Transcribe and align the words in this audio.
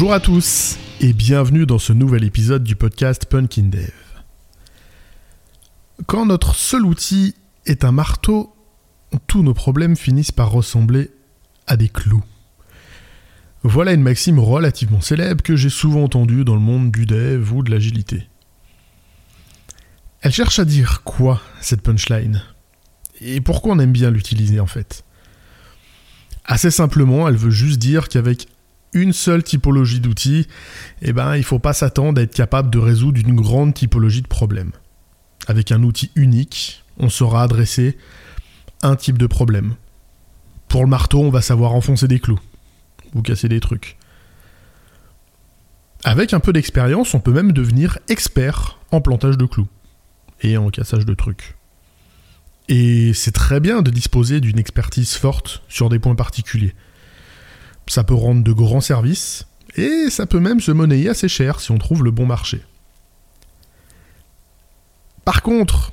Bonjour 0.00 0.14
à 0.14 0.20
tous 0.20 0.78
et 1.02 1.12
bienvenue 1.12 1.66
dans 1.66 1.78
ce 1.78 1.92
nouvel 1.92 2.24
épisode 2.24 2.64
du 2.64 2.74
podcast 2.74 3.26
Punkin 3.26 3.64
Dev. 3.64 3.92
Quand 6.06 6.24
notre 6.24 6.54
seul 6.54 6.86
outil 6.86 7.34
est 7.66 7.84
un 7.84 7.92
marteau, 7.92 8.50
tous 9.26 9.42
nos 9.42 9.52
problèmes 9.52 9.98
finissent 9.98 10.32
par 10.32 10.52
ressembler 10.52 11.10
à 11.66 11.76
des 11.76 11.90
clous. 11.90 12.24
Voilà 13.62 13.92
une 13.92 14.00
maxime 14.00 14.38
relativement 14.38 15.02
célèbre 15.02 15.42
que 15.42 15.54
j'ai 15.54 15.68
souvent 15.68 16.04
entendue 16.04 16.46
dans 16.46 16.54
le 16.54 16.62
monde 16.62 16.90
du 16.90 17.04
dev 17.04 17.52
ou 17.52 17.62
de 17.62 17.70
l'agilité. 17.70 18.26
Elle 20.22 20.32
cherche 20.32 20.58
à 20.58 20.64
dire 20.64 21.02
quoi, 21.02 21.42
cette 21.60 21.82
punchline? 21.82 22.42
Et 23.20 23.42
pourquoi 23.42 23.74
on 23.74 23.78
aime 23.78 23.92
bien 23.92 24.10
l'utiliser 24.10 24.60
en 24.60 24.66
fait? 24.66 25.04
Assez 26.46 26.70
simplement, 26.70 27.28
elle 27.28 27.36
veut 27.36 27.50
juste 27.50 27.78
dire 27.78 28.08
qu'avec 28.08 28.48
une 28.92 29.12
seule 29.12 29.42
typologie 29.42 30.00
d'outils, 30.00 30.46
eh 31.02 31.12
ben, 31.12 31.34
il 31.36 31.40
ne 31.40 31.44
faut 31.44 31.58
pas 31.58 31.72
s'attendre 31.72 32.20
à 32.20 32.24
être 32.24 32.34
capable 32.34 32.70
de 32.70 32.78
résoudre 32.78 33.20
une 33.20 33.34
grande 33.34 33.74
typologie 33.74 34.22
de 34.22 34.26
problèmes. 34.26 34.72
Avec 35.46 35.72
un 35.72 35.82
outil 35.82 36.10
unique, 36.14 36.84
on 36.98 37.08
saura 37.08 37.42
adresser 37.42 37.96
un 38.82 38.96
type 38.96 39.18
de 39.18 39.26
problème. 39.26 39.74
Pour 40.68 40.82
le 40.82 40.88
marteau, 40.88 41.20
on 41.20 41.30
va 41.30 41.42
savoir 41.42 41.74
enfoncer 41.74 42.08
des 42.08 42.20
clous 42.20 42.40
ou 43.14 43.22
casser 43.22 43.48
des 43.48 43.60
trucs. 43.60 43.96
Avec 46.04 46.32
un 46.32 46.40
peu 46.40 46.52
d'expérience, 46.52 47.12
on 47.14 47.20
peut 47.20 47.32
même 47.32 47.52
devenir 47.52 47.98
expert 48.08 48.78
en 48.90 49.00
plantage 49.00 49.36
de 49.36 49.44
clous 49.44 49.68
et 50.40 50.56
en 50.56 50.70
cassage 50.70 51.04
de 51.04 51.14
trucs. 51.14 51.56
Et 52.68 53.12
c'est 53.14 53.32
très 53.32 53.60
bien 53.60 53.82
de 53.82 53.90
disposer 53.90 54.40
d'une 54.40 54.58
expertise 54.58 55.14
forte 55.14 55.62
sur 55.68 55.88
des 55.88 55.98
points 55.98 56.14
particuliers. 56.14 56.74
Ça 57.90 58.04
peut 58.04 58.14
rendre 58.14 58.44
de 58.44 58.52
grands 58.52 58.80
services, 58.80 59.48
et 59.74 60.10
ça 60.10 60.24
peut 60.24 60.38
même 60.38 60.60
se 60.60 60.70
monnayer 60.70 61.08
assez 61.08 61.26
cher 61.26 61.58
si 61.58 61.72
on 61.72 61.78
trouve 61.78 62.04
le 62.04 62.12
bon 62.12 62.24
marché. 62.24 62.62
Par 65.24 65.42
contre, 65.42 65.90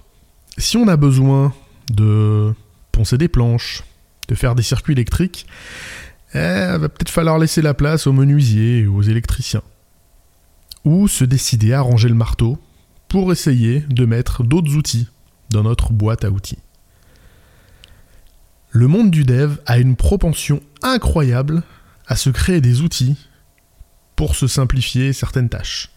si 0.59 0.77
on 0.77 0.87
a 0.87 0.95
besoin 0.95 1.55
de 1.89 2.53
poncer 2.91 3.17
des 3.17 3.27
planches, 3.27 3.83
de 4.27 4.35
faire 4.35 4.53
des 4.53 4.61
circuits 4.61 4.93
électriques, 4.93 5.47
il 6.35 6.39
eh, 6.39 6.77
va 6.77 6.87
peut-être 6.87 7.09
falloir 7.09 7.39
laisser 7.39 7.63
la 7.63 7.73
place 7.73 8.05
aux 8.05 8.13
menuisiers 8.13 8.81
et 8.81 8.87
aux 8.87 9.01
électriciens. 9.01 9.63
Ou 10.85 11.07
se 11.07 11.23
décider 11.23 11.73
à 11.73 11.81
ranger 11.81 12.09
le 12.09 12.13
marteau 12.13 12.59
pour 13.07 13.31
essayer 13.31 13.79
de 13.89 14.05
mettre 14.05 14.43
d'autres 14.43 14.75
outils 14.75 15.07
dans 15.49 15.63
notre 15.63 15.93
boîte 15.93 16.25
à 16.25 16.29
outils. 16.29 16.59
Le 18.69 18.87
monde 18.87 19.09
du 19.09 19.23
dev 19.23 19.55
a 19.65 19.79
une 19.79 19.95
propension 19.95 20.61
incroyable 20.83 21.63
à 22.07 22.15
se 22.15 22.29
créer 22.29 22.61
des 22.61 22.81
outils 22.81 23.17
pour 24.15 24.35
se 24.35 24.47
simplifier 24.47 25.13
certaines 25.13 25.49
tâches. 25.49 25.91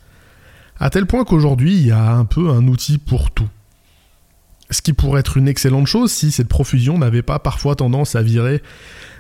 À 0.79 0.91
tel 0.91 1.07
point 1.07 1.25
qu'aujourd'hui, 1.25 1.75
il 1.77 1.87
y 1.87 1.93
a 1.93 2.13
un 2.13 2.25
peu 2.25 2.51
un 2.51 2.67
outil 2.67 2.99
pour 2.99 3.31
tout. 3.31 3.49
Ce 4.71 4.83
qui 4.83 4.93
pourrait 4.93 5.21
être 5.21 5.37
une 5.37 5.49
excellente 5.49 5.87
chose 5.87 6.13
si 6.13 6.31
cette 6.31 6.49
profusion 6.49 6.97
n'avait 6.99 7.23
pas 7.23 7.39
parfois 7.39 7.75
tendance 7.75 8.15
à 8.15 8.23
virer 8.23 8.63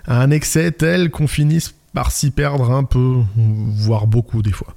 à 0.06 0.20
un 0.20 0.30
excès 0.30 0.70
tel 0.72 1.10
qu'on 1.10 1.26
finisse 1.26 1.74
par 1.92 2.12
s'y 2.12 2.30
perdre 2.30 2.70
un 2.70 2.84
peu, 2.84 3.16
voire 3.36 4.06
beaucoup 4.06 4.42
des 4.42 4.52
fois. 4.52 4.74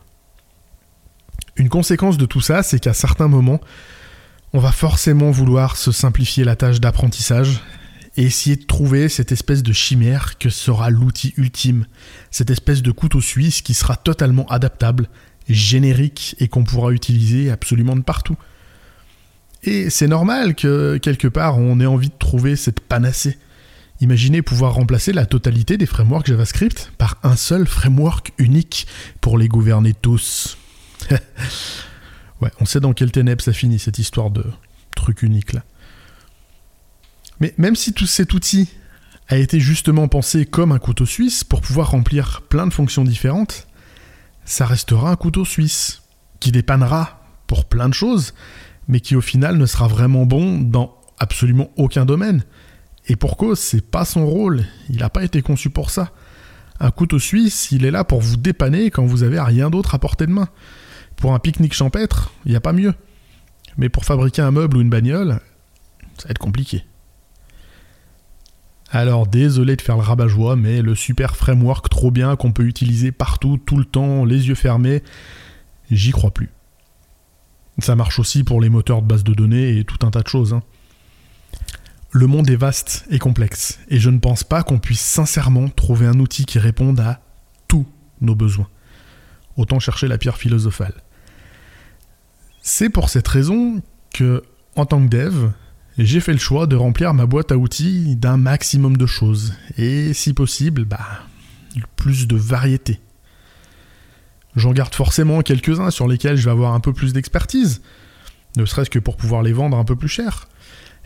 Une 1.56 1.69
conséquence 1.69 2.17
de 2.17 2.25
tout 2.25 2.41
ça, 2.41 2.64
c'est 2.64 2.80
qu'à 2.80 2.94
certains 2.94 3.28
moments, 3.28 3.61
on 4.53 4.59
va 4.59 4.72
forcément 4.72 5.31
vouloir 5.31 5.78
se 5.78 5.91
simplifier 5.91 6.44
la 6.44 6.56
tâche 6.56 6.79
d'apprentissage 6.79 7.62
et 8.16 8.24
essayer 8.24 8.56
de 8.56 8.66
trouver 8.66 9.09
cette 9.09 9.31
espèce 9.31 9.63
de 9.63 9.74
chimère 9.74 10.38
que 10.38 10.50
sera 10.50 10.90
l'outil 10.90 11.34
ultime, 11.38 11.85
cette 12.31 12.51
espèce 12.51 12.81
de 12.81 12.91
couteau 12.91 13.22
suisse 13.22 13.62
qui 13.62 13.74
sera 13.74 13.96
totalement 13.96 14.46
adaptable, 14.47 15.07
générique 15.50 16.35
et 16.40 16.47
qu'on 16.47 16.63
pourra 16.63 16.91
utiliser 16.91 17.50
absolument 17.50 17.96
de 17.96 18.02
partout. 18.02 18.38
Et 19.63 19.90
c'est 19.90 20.07
normal 20.07 20.56
que 20.56 20.97
quelque 20.97 21.28
part 21.28 21.57
on 21.57 21.79
ait 21.79 21.85
envie 21.85 22.09
de 22.09 22.18
trouver 22.18 22.56
cette 22.56 22.81
panacée. 22.81 23.38
Imaginez 24.02 24.41
pouvoir 24.41 24.73
remplacer 24.73 25.13
la 25.13 25.25
totalité 25.25 25.78
des 25.78 25.85
frameworks 25.85 26.28
JavaScript 26.28 26.91
par 26.97 27.18
un 27.23 27.35
seul 27.35 27.66
framework 27.66 28.34
unique 28.38 28.85
pour 29.22 29.38
les 29.38 29.47
gouverner 29.47 29.94
tous. 29.94 30.57
ouais, 32.41 32.52
on 32.59 32.66
sait 32.66 32.81
dans 32.81 32.94
quel 32.94 33.12
ténèbres 33.12 33.41
ça 33.41 33.53
finit 33.53 33.79
cette 33.79 34.00
histoire 34.00 34.29
de 34.29 34.44
truc 34.96 35.23
unique 35.23 35.53
là. 35.53 35.63
Mais 37.43 37.53
même 37.57 37.75
si 37.75 37.91
tout 37.91 38.05
cet 38.05 38.33
outil 38.33 38.69
a 39.27 39.35
été 39.35 39.59
justement 39.59 40.07
pensé 40.07 40.45
comme 40.45 40.71
un 40.71 40.79
couteau 40.79 41.05
suisse 41.05 41.43
pour 41.43 41.59
pouvoir 41.59 41.91
remplir 41.91 42.41
plein 42.43 42.65
de 42.65 42.73
fonctions 42.73 43.03
différentes, 43.03 43.67
ça 44.45 44.65
restera 44.65 45.11
un 45.11 45.17
couteau 45.17 45.43
suisse 45.43 46.03
qui 46.39 46.53
dépannera 46.53 47.21
pour 47.45 47.65
plein 47.65 47.89
de 47.89 47.93
choses, 47.93 48.33
mais 48.87 49.01
qui 49.01 49.17
au 49.17 49.19
final 49.19 49.57
ne 49.57 49.65
sera 49.65 49.89
vraiment 49.89 50.25
bon 50.25 50.61
dans 50.61 50.95
absolument 51.19 51.69
aucun 51.75 52.05
domaine. 52.05 52.45
Et 53.07 53.17
pour 53.17 53.35
cause, 53.35 53.59
c'est 53.59 53.85
pas 53.85 54.05
son 54.05 54.25
rôle, 54.25 54.63
il 54.89 54.99
n'a 54.99 55.09
pas 55.09 55.25
été 55.25 55.41
conçu 55.41 55.69
pour 55.69 55.89
ça. 55.89 56.13
Un 56.79 56.91
couteau 56.91 57.19
suisse, 57.19 57.73
il 57.73 57.83
est 57.83 57.91
là 57.91 58.05
pour 58.05 58.21
vous 58.21 58.37
dépanner 58.37 58.89
quand 58.89 59.05
vous 59.05 59.23
avez 59.23 59.41
rien 59.41 59.69
d'autre 59.69 59.95
à 59.95 59.99
portée 59.99 60.27
de 60.27 60.31
main. 60.31 60.47
Pour 61.17 61.33
un 61.33 61.39
pique-nique 61.39 61.73
champêtre, 61.73 62.31
il 62.45 62.51
n'y 62.51 62.57
a 62.57 62.61
pas 62.61 62.71
mieux. 62.71 62.93
Mais 63.75 63.89
pour 63.89 64.05
fabriquer 64.05 64.43
un 64.43 64.51
meuble 64.51 64.77
ou 64.77 64.81
une 64.81 64.89
bagnole, 64.89 65.41
ça 66.17 66.29
va 66.29 66.31
être 66.31 66.37
compliqué. 66.37 66.85
Alors 68.95 69.25
désolé 69.25 69.75
de 69.75 69.81
faire 69.81 69.95
le 69.97 70.03
rabat-joie, 70.03 70.55
mais 70.55 70.83
le 70.83 70.93
super 70.93 71.35
framework 71.35 71.89
trop 71.89 72.11
bien 72.11 72.35
qu'on 72.35 72.51
peut 72.51 72.65
utiliser 72.65 73.11
partout, 73.11 73.57
tout 73.57 73.77
le 73.77 73.85
temps, 73.85 74.23
les 74.23 74.49
yeux 74.49 74.55
fermés, 74.55 75.01
j'y 75.89 76.11
crois 76.11 76.29
plus. 76.29 76.51
Ça 77.79 77.95
marche 77.95 78.19
aussi 78.19 78.43
pour 78.43 78.61
les 78.61 78.69
moteurs 78.69 79.01
de 79.01 79.07
base 79.07 79.23
de 79.23 79.33
données 79.33 79.79
et 79.79 79.83
tout 79.83 80.05
un 80.05 80.11
tas 80.11 80.21
de 80.21 80.27
choses. 80.27 80.53
Hein. 80.53 80.61
Le 82.11 82.27
monde 82.27 82.47
est 82.51 82.55
vaste 82.55 83.07
et 83.09 83.17
complexe, 83.17 83.79
et 83.89 83.99
je 83.99 84.11
ne 84.11 84.19
pense 84.19 84.43
pas 84.43 84.61
qu'on 84.61 84.77
puisse 84.77 85.01
sincèrement 85.01 85.69
trouver 85.69 86.05
un 86.05 86.19
outil 86.19 86.45
qui 86.45 86.59
réponde 86.59 86.99
à 86.99 87.19
tous 87.67 87.87
nos 88.21 88.35
besoins. 88.35 88.69
Autant 89.57 89.79
chercher 89.79 90.07
la 90.07 90.19
pierre 90.19 90.37
philosophale. 90.37 91.01
C'est 92.61 92.89
pour 92.89 93.09
cette 93.09 93.27
raison 93.27 93.81
que, 94.13 94.43
en 94.75 94.85
tant 94.85 95.03
que 95.03 95.09
dev, 95.09 95.49
j'ai 95.97 96.19
fait 96.19 96.33
le 96.33 96.39
choix 96.39 96.67
de 96.67 96.75
remplir 96.75 97.13
ma 97.13 97.25
boîte 97.25 97.51
à 97.51 97.57
outils 97.57 98.15
d'un 98.15 98.37
maximum 98.37 98.97
de 98.97 99.05
choses, 99.05 99.53
et 99.77 100.13
si 100.13 100.33
possible, 100.33 100.85
bah, 100.85 100.99
plus 101.95 102.27
de 102.27 102.35
variété. 102.35 102.99
J'en 104.55 104.71
garde 104.71 104.93
forcément 104.93 105.41
quelques-uns 105.41 105.91
sur 105.91 106.07
lesquels 106.07 106.37
je 106.37 106.45
vais 106.45 106.51
avoir 106.51 106.73
un 106.73 106.79
peu 106.79 106.93
plus 106.93 107.13
d'expertise, 107.13 107.81
ne 108.57 108.65
serait-ce 108.65 108.89
que 108.89 108.99
pour 108.99 109.17
pouvoir 109.17 109.41
les 109.41 109.53
vendre 109.53 109.77
un 109.77 109.83
peu 109.83 109.95
plus 109.95 110.07
cher. 110.07 110.47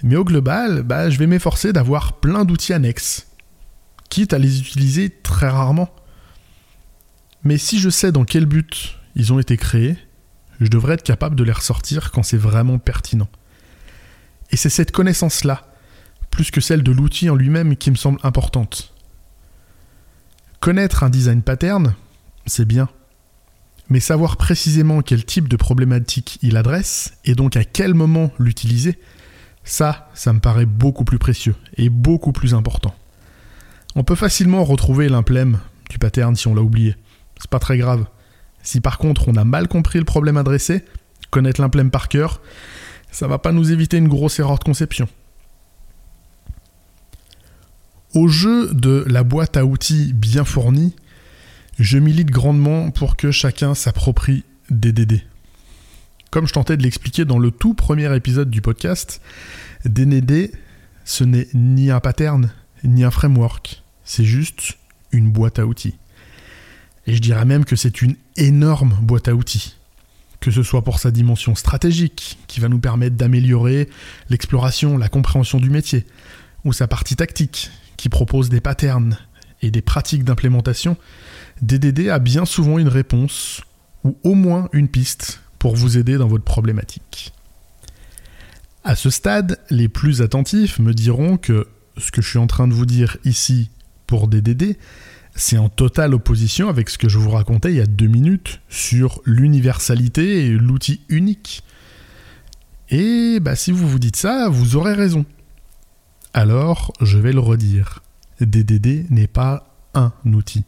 Mais 0.03 0.15
au 0.15 0.23
global, 0.23 0.83
bah, 0.83 1.09
je 1.09 1.17
vais 1.17 1.27
m'efforcer 1.27 1.73
d'avoir 1.73 2.13
plein 2.19 2.45
d'outils 2.45 2.73
annexes, 2.73 3.27
quitte 4.09 4.33
à 4.33 4.37
les 4.37 4.59
utiliser 4.59 5.09
très 5.09 5.49
rarement. 5.49 5.89
Mais 7.43 7.57
si 7.57 7.79
je 7.79 7.89
sais 7.89 8.11
dans 8.11 8.25
quel 8.25 8.45
but 8.45 8.97
ils 9.15 9.33
ont 9.33 9.39
été 9.39 9.57
créés, 9.57 9.97
je 10.59 10.67
devrais 10.67 10.95
être 10.95 11.03
capable 11.03 11.35
de 11.35 11.43
les 11.43 11.51
ressortir 11.51 12.11
quand 12.11 12.23
c'est 12.23 12.37
vraiment 12.37 12.79
pertinent. 12.79 13.29
Et 14.52 14.58
c'est 14.58 14.69
cette 14.69 14.91
connaissance-là, 14.91 15.68
plus 16.31 16.52
que 16.52 16.62
celle 16.62 16.84
de 16.84 16.91
l'outil 16.91 17.30
en 17.30 17.35
lui-même, 17.35 17.75
qui 17.75 17.91
me 17.91 17.96
semble 17.96 18.19
importante. 18.24 18.94
Connaître 20.59 21.03
un 21.03 21.09
design 21.09 21.41
pattern, 21.41 21.96
c'est 22.46 22.66
bien. 22.66 22.90
Mais 23.90 23.99
savoir 23.99 24.38
précisément 24.38 25.02
quel 25.02 25.23
type 25.23 25.47
de 25.47 25.55
problématique 25.55 26.40
il 26.41 26.58
adresse, 26.58 27.14
et 27.26 27.35
donc 27.35 27.55
à 27.55 27.64
quel 27.64 27.94
moment 27.94 28.32
l'utiliser, 28.40 28.99
ça, 29.64 30.09
ça 30.14 30.34
me 30.34 30.40
paraît 30.40 30.66
beaucoup 30.66 31.03
plus 31.03 31.20
précieux 31.20 31.55
et 31.76 31.90
beaucoup 31.90 32.32
plus 32.32 32.53
important. 32.53 32.96
On 33.96 34.03
peut 34.03 34.16
facilement 34.16 34.64
retrouver 34.64 35.09
l'implème 35.09 35.59
du 35.90 36.00
pattern 36.00 36.35
si 36.35 36.47
on 36.47 36.55
l'a 36.55 36.61
oublié. 36.61 36.96
C'est 37.40 37.50
pas 37.50 37.59
très 37.59 37.78
grave. 37.78 38.05
Si 38.64 38.82
par 38.82 38.97
contre 38.97 39.28
on 39.28 39.35
a 39.35 39.43
mal 39.43 39.67
compris 39.67 40.00
le 40.00 40.05
problème 40.05 40.38
adressé, 40.38 40.84
connaître 41.32 41.61
l'implème 41.61 41.91
par 41.91 42.09
cœur, 42.09 42.41
ça 43.17 43.28
va 43.28 43.40
pas 43.40 43.52
nous 43.52 43.72
éviter 43.72 43.97
une 43.97 44.08
grosse 44.08 44.37
erreur 44.37 44.59
de 44.59 44.64
conception. 44.64 45.09
Au 48.14 48.28
jeu 48.28 48.72
de 48.75 49.03
la 49.08 49.23
boîte 49.23 49.58
à 49.58 49.66
outils 49.66 50.14
bien 50.14 50.46
fournie, 50.46 50.96
je 51.79 51.97
milite 51.97 52.29
grandement 52.29 52.91
pour 52.91 53.17
que 53.17 53.31
chacun 53.31 53.73
s'approprie 53.73 54.43
DDD. 54.69 55.23
Comme 56.29 56.46
je 56.46 56.53
tentais 56.53 56.78
de 56.78 56.84
l'expliquer 56.84 57.25
dans 57.25 57.40
le 57.40 57.49
tout 57.49 57.73
premier 57.73 58.16
épisode 58.16 58.52
du 58.52 58.61
podcast, 58.61 59.19
DDD, 59.84 60.52
ce 61.03 61.23
n'est 61.23 61.47
ni 61.55 61.90
un 61.90 61.99
pattern, 61.99 62.52
ni 62.84 63.03
un 63.03 63.09
framework, 63.09 63.81
c'est 64.03 64.25
juste 64.25 64.78
une 65.11 65.31
boîte 65.31 65.58
à 65.58 65.66
outils. 65.66 65.96
Et 67.08 67.16
je 67.16 67.19
dirais 67.19 67.46
même 67.46 67.66
que 67.66 67.75
c'est 67.75 68.03
une 68.03 68.16
énorme 68.35 68.96
boîte 69.02 69.28
à 69.28 69.34
outils 69.34 69.77
que 70.39 70.51
ce 70.51 70.63
soit 70.63 70.84
pour 70.84 70.99
sa 70.99 71.11
dimension 71.11 71.55
stratégique, 71.55 72.37
qui 72.47 72.59
va 72.59 72.69
nous 72.69 72.79
permettre 72.79 73.16
d'améliorer 73.16 73.89
l'exploration, 74.29 74.97
la 74.97 75.09
compréhension 75.09 75.59
du 75.59 75.69
métier, 75.69 76.05
ou 76.63 76.73
sa 76.73 76.87
partie 76.87 77.16
tactique, 77.16 77.72
qui 77.97 78.09
propose 78.09 78.49
des 78.49 78.61
patterns 78.61 79.17
et 79.61 79.72
des 79.72 79.81
pratiques 79.81 80.23
d'implémentation, 80.23 80.97
DDD 81.61 82.09
a 82.09 82.19
bien 82.19 82.45
souvent 82.45 82.78
une 82.78 82.87
réponse 82.87 83.61
ou 84.03 84.17
au 84.23 84.35
moins 84.35 84.69
une 84.73 84.87
piste 84.87 85.41
pour 85.59 85.75
vous 85.75 85.97
aider 85.97 86.17
dans 86.17 86.28
votre 86.28 86.43
problématique. 86.43 87.33
À 88.83 88.95
ce 88.95 89.09
stade, 89.09 89.59
les 89.69 89.90
plus 89.90 90.22
attentifs 90.22 90.79
me 90.79 90.93
diront 90.93 91.37
que 91.37 91.67
ce 91.97 92.11
que 92.11 92.22
je 92.22 92.29
suis 92.29 92.40
en 92.40 92.47
train 92.47 92.67
de 92.67 92.73
vous 92.73 92.85
dire 92.85 93.17
ici 93.25 93.69
pour 94.05 94.28
DDD, 94.28 94.78
c'est 95.37 95.59
en 95.59 95.69
totale 95.69 96.16
opposition 96.16 96.67
avec 96.67 96.89
ce 96.89 96.97
que 96.97 97.07
je 97.07 97.19
vous 97.19 97.29
racontais 97.29 97.72
il 97.72 97.78
y 97.78 97.81
a 97.81 97.85
deux 97.85 98.07
minutes 98.07 98.59
sur 98.69 99.22
l'universalité 99.23 100.47
et 100.47 100.49
l'outil 100.49 101.01
unique. 101.09 101.63
Et 102.89 103.39
bah, 103.39 103.55
si 103.55 103.72
vous 103.72 103.87
vous 103.87 103.99
dites 103.99 104.16
ça, 104.16 104.49
vous 104.49 104.75
aurez 104.75 104.93
raison. 104.93 105.25
Alors, 106.34 106.91
je 107.01 107.19
vais 107.19 107.34
le 107.34 107.39
redire. 107.39 108.01
DDD 108.41 109.11
n'est 109.11 109.28
pas 109.28 109.75
un 109.93 110.11
outil. 110.25 110.63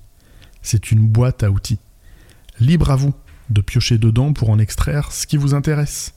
C'est 0.61 0.91
une 0.91 1.07
boîte 1.07 1.41
à 1.41 1.49
outils. 1.49 1.79
Libre 2.59 2.91
à 2.91 2.95
vous 2.95 3.13
de 3.49 3.61
piocher 3.61 3.97
dedans 3.97 4.33
pour 4.33 4.51
en 4.51 4.59
extraire 4.59 5.11
ce 5.11 5.25
qui 5.25 5.37
vous 5.37 5.55
intéresse. 5.55 6.13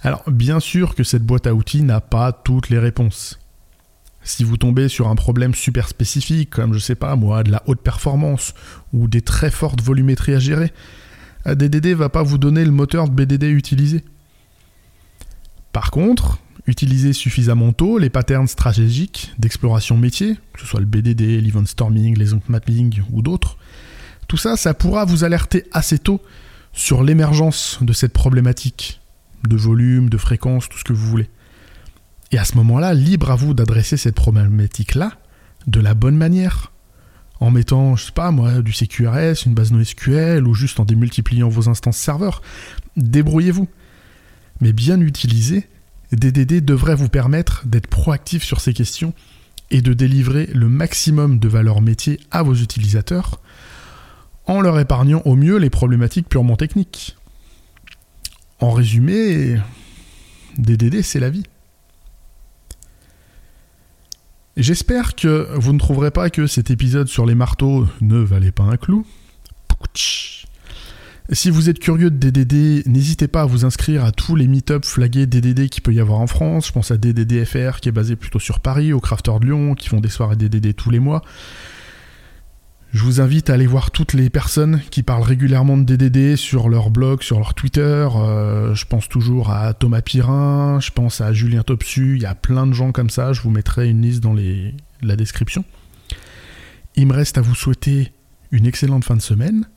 Alors, 0.00 0.22
bien 0.30 0.60
sûr 0.60 0.94
que 0.94 1.04
cette 1.04 1.24
boîte 1.24 1.46
à 1.46 1.54
outils 1.54 1.82
n'a 1.82 2.00
pas 2.00 2.32
toutes 2.32 2.70
les 2.70 2.78
réponses. 2.78 3.38
Si 4.24 4.42
vous 4.42 4.56
tombez 4.56 4.88
sur 4.88 5.08
un 5.08 5.14
problème 5.14 5.54
super 5.54 5.88
spécifique, 5.88 6.50
comme 6.50 6.72
je 6.72 6.78
sais 6.78 6.94
pas 6.94 7.14
moi, 7.14 7.42
de 7.42 7.50
la 7.50 7.62
haute 7.66 7.80
performance 7.80 8.54
ou 8.92 9.06
des 9.06 9.20
très 9.20 9.50
fortes 9.50 9.82
volumétries 9.82 10.34
à 10.34 10.38
gérer, 10.38 10.72
DDD 11.46 11.88
va 11.88 12.08
pas 12.08 12.22
vous 12.22 12.38
donner 12.38 12.64
le 12.64 12.70
moteur 12.70 13.08
de 13.08 13.14
BDD 13.14 13.44
utilisé. 13.44 14.02
Par 15.72 15.90
contre, 15.90 16.38
utilisez 16.66 17.12
suffisamment 17.12 17.72
tôt 17.72 17.98
les 17.98 18.08
patterns 18.08 18.48
stratégiques 18.48 19.32
d'exploration 19.38 19.98
métier, 19.98 20.36
que 20.54 20.60
ce 20.60 20.66
soit 20.66 20.80
le 20.80 20.86
BDD, 20.86 21.42
l'event 21.42 21.66
storming, 21.66 22.16
les 22.16 22.30
mapping 22.48 23.02
ou 23.12 23.20
d'autres, 23.20 23.58
tout 24.26 24.38
ça, 24.38 24.56
ça 24.56 24.72
pourra 24.72 25.04
vous 25.04 25.24
alerter 25.24 25.64
assez 25.72 25.98
tôt 25.98 26.22
sur 26.72 27.02
l'émergence 27.02 27.78
de 27.82 27.92
cette 27.92 28.12
problématique 28.12 29.00
de 29.46 29.56
volume, 29.56 30.08
de 30.08 30.16
fréquence, 30.16 30.68
tout 30.68 30.78
ce 30.78 30.84
que 30.84 30.94
vous 30.94 31.06
voulez. 31.06 31.28
Et 32.34 32.38
à 32.38 32.44
ce 32.44 32.56
moment-là, 32.56 32.94
libre 32.94 33.30
à 33.30 33.36
vous 33.36 33.54
d'adresser 33.54 33.96
cette 33.96 34.16
problématique-là 34.16 35.12
de 35.68 35.78
la 35.78 35.94
bonne 35.94 36.16
manière. 36.16 36.72
En 37.38 37.52
mettant, 37.52 37.94
je 37.94 38.06
sais 38.06 38.12
pas 38.12 38.32
moi, 38.32 38.60
du 38.60 38.72
CQRS, 38.72 39.46
une 39.46 39.54
base 39.54 39.70
NoSQL 39.70 40.44
ou 40.44 40.52
juste 40.52 40.80
en 40.80 40.84
démultipliant 40.84 41.48
vos 41.48 41.68
instances 41.68 41.96
serveurs. 41.96 42.42
Débrouillez-vous. 42.96 43.68
Mais 44.60 44.72
bien 44.72 45.00
utilisé, 45.00 45.68
DDD 46.10 46.64
devrait 46.64 46.96
vous 46.96 47.08
permettre 47.08 47.64
d'être 47.66 47.86
proactif 47.86 48.42
sur 48.42 48.60
ces 48.60 48.74
questions 48.74 49.14
et 49.70 49.80
de 49.80 49.94
délivrer 49.94 50.50
le 50.52 50.68
maximum 50.68 51.38
de 51.38 51.46
valeur 51.46 51.82
métier 51.82 52.18
à 52.32 52.42
vos 52.42 52.54
utilisateurs 52.54 53.40
en 54.46 54.60
leur 54.60 54.80
épargnant 54.80 55.22
au 55.24 55.36
mieux 55.36 55.58
les 55.58 55.70
problématiques 55.70 56.28
purement 56.28 56.56
techniques. 56.56 57.16
En 58.58 58.72
résumé, 58.72 59.56
DDD, 60.58 61.00
c'est 61.02 61.20
la 61.20 61.30
vie. 61.30 61.44
J'espère 64.56 65.16
que 65.16 65.48
vous 65.56 65.72
ne 65.72 65.78
trouverez 65.78 66.12
pas 66.12 66.30
que 66.30 66.46
cet 66.46 66.70
épisode 66.70 67.08
sur 67.08 67.26
les 67.26 67.34
marteaux 67.34 67.88
ne 68.00 68.18
valait 68.18 68.52
pas 68.52 68.62
un 68.62 68.76
clou. 68.76 69.04
Si 71.32 71.50
vous 71.50 71.68
êtes 71.68 71.80
curieux 71.80 72.10
de 72.10 72.30
DDD, 72.30 72.86
n'hésitez 72.86 73.26
pas 73.26 73.42
à 73.42 73.46
vous 73.46 73.64
inscrire 73.64 74.04
à 74.04 74.12
tous 74.12 74.36
les 74.36 74.46
meet-ups 74.46 74.86
flagués 74.86 75.26
DDD 75.26 75.68
qu'il 75.68 75.82
peut 75.82 75.92
y 75.92 75.98
avoir 75.98 76.20
en 76.20 76.28
France. 76.28 76.68
Je 76.68 76.72
pense 76.72 76.92
à 76.92 76.96
DDDFR 76.96 77.80
qui 77.80 77.88
est 77.88 77.92
basé 77.92 78.14
plutôt 78.14 78.38
sur 78.38 78.60
Paris, 78.60 78.92
au 78.92 79.00
Crafter 79.00 79.32
de 79.40 79.46
Lyon 79.46 79.74
qui 79.74 79.88
font 79.88 80.00
des 80.00 80.08
soirées 80.08 80.36
DDD 80.36 80.76
tous 80.76 80.90
les 80.90 81.00
mois. 81.00 81.22
Je 82.94 83.02
vous 83.02 83.20
invite 83.20 83.50
à 83.50 83.54
aller 83.54 83.66
voir 83.66 83.90
toutes 83.90 84.12
les 84.12 84.30
personnes 84.30 84.80
qui 84.92 85.02
parlent 85.02 85.24
régulièrement 85.24 85.76
de 85.76 85.96
DDD 85.96 86.36
sur 86.36 86.68
leur 86.68 86.90
blog, 86.90 87.24
sur 87.24 87.40
leur 87.40 87.52
Twitter. 87.52 88.06
Euh, 88.14 88.72
je 88.76 88.86
pense 88.86 89.08
toujours 89.08 89.50
à 89.50 89.74
Thomas 89.74 90.00
Pirin, 90.00 90.78
je 90.80 90.92
pense 90.92 91.20
à 91.20 91.32
Julien 91.32 91.64
Topsu, 91.64 92.14
il 92.14 92.22
y 92.22 92.26
a 92.26 92.36
plein 92.36 92.68
de 92.68 92.72
gens 92.72 92.92
comme 92.92 93.10
ça, 93.10 93.32
je 93.32 93.40
vous 93.42 93.50
mettrai 93.50 93.90
une 93.90 94.02
liste 94.02 94.20
dans 94.20 94.36
la 95.02 95.16
description. 95.16 95.64
Il 96.94 97.08
me 97.08 97.14
reste 97.14 97.36
à 97.36 97.40
vous 97.40 97.56
souhaiter 97.56 98.12
une 98.52 98.64
excellente 98.64 99.04
fin 99.04 99.16
de 99.16 99.22
semaine. 99.22 99.68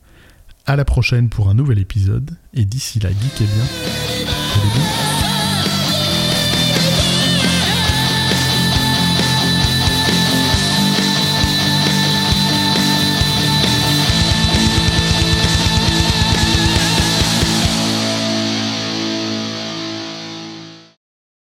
À 0.64 0.76
la 0.76 0.84
prochaine 0.84 1.28
pour 1.28 1.48
un 1.48 1.54
nouvel 1.54 1.80
épisode. 1.80 2.30
Et 2.54 2.64
d'ici 2.64 3.00
là, 3.00 3.08
bien. 3.10 3.26
Allez 3.46 4.72
bien. 4.74 5.17